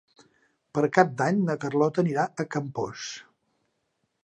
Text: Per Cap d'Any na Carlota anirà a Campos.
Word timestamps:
Per 0.77 0.83
Cap 0.97 1.11
d'Any 1.19 1.43
na 1.51 1.57
Carlota 1.65 2.03
anirà 2.05 2.25
a 2.31 2.47
Campos. 2.57 3.07